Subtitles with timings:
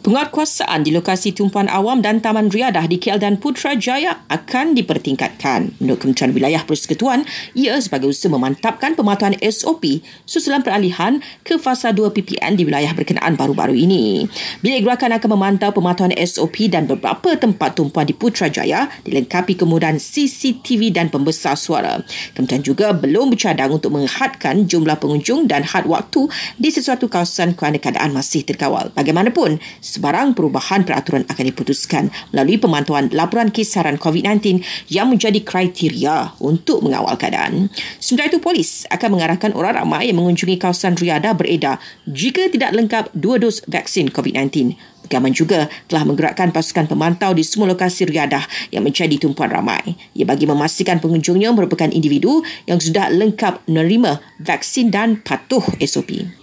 [0.00, 5.76] Penguatkuasaan di lokasi tumpuan awam dan Taman Riadah di KL dan Putrajaya akan dipertingkatkan.
[5.76, 12.16] Menurut Kementerian Wilayah Persekutuan, ia sebagai usaha memantapkan pematuhan SOP susulan peralihan ke fasa 2
[12.16, 14.24] PPN di wilayah berkenaan baru-baru ini.
[14.64, 20.96] Bilik gerakan akan memantau pematuhan SOP dan beberapa tempat tumpuan di Putrajaya dilengkapi kemudahan CCTV
[20.96, 22.00] dan pembesar suara.
[22.32, 26.24] Kementerian juga belum bercadang untuk menghadkan jumlah pengunjung dan had waktu
[26.56, 28.88] di sesuatu kawasan kerana keadaan masih terkawal.
[28.96, 29.60] Bagaimanapun,
[29.90, 37.18] sebarang perubahan peraturan akan diputuskan melalui pemantauan laporan kisaran COVID-19 yang menjadi kriteria untuk mengawal
[37.18, 37.66] keadaan.
[37.98, 43.04] Sementara itu, polis akan mengarahkan orang ramai yang mengunjungi kawasan Riyadh beredar jika tidak lengkap
[43.18, 44.78] dua dos vaksin COVID-19.
[45.10, 49.98] Gaman juga telah menggerakkan pasukan pemantau di semua lokasi riadah yang menjadi tumpuan ramai.
[50.14, 56.39] Ia bagi memastikan pengunjungnya merupakan individu yang sudah lengkap menerima vaksin dan patuh SOP.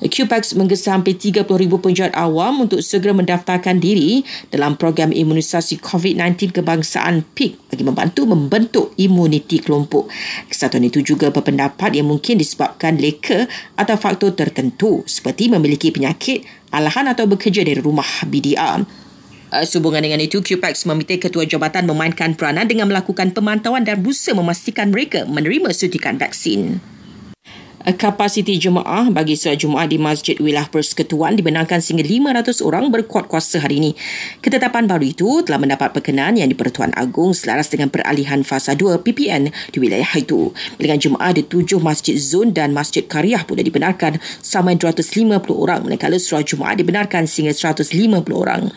[0.00, 1.44] QPAX menggesa hampir 30,000
[1.76, 8.96] penjahat awam untuk segera mendaftarkan diri dalam program imunisasi COVID-19 kebangsaan PIK bagi membantu membentuk
[8.96, 10.08] imuniti kelompok.
[10.48, 13.44] Kesatuan itu juga berpendapat yang mungkin disebabkan leka
[13.76, 18.80] atau faktor tertentu seperti memiliki penyakit, alahan atau bekerja dari rumah BDR.
[19.50, 24.30] Uh, sehubungan dengan itu, QPAX meminta Ketua Jabatan memainkan peranan dengan melakukan pemantauan dan berusaha
[24.32, 26.78] memastikan mereka menerima suntikan vaksin.
[27.80, 33.24] Eh, kapasiti jemaah bagi solat Jumaat di Masjid Wilayah Persekutuan dibenarkan sehingga 500 orang berkuat
[33.24, 33.90] kuasa hari ini.
[34.44, 39.48] Ketetapan baru itu telah mendapat perkenaan yang di-Pertuan Agong selaras dengan peralihan fasa 2 PPN
[39.72, 40.52] di wilayah itu.
[40.76, 46.20] Dengan jemaah di tujuh masjid zon dan masjid karyah pun dibenarkan sampai 250 orang manakala
[46.20, 47.96] solat Jumaat dibenarkan sehingga 150
[48.36, 48.68] orang.